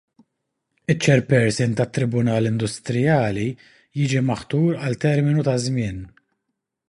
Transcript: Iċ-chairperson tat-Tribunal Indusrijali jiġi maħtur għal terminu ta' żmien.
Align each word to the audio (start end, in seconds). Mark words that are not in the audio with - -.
Iċ-chairperson 0.93 1.75
tat-Tribunal 1.81 2.49
Indusrijali 2.51 3.45
jiġi 4.01 4.25
maħtur 4.31 4.79
għal 4.87 4.99
terminu 5.07 5.49
ta' 5.49 5.57
żmien. 5.69 6.03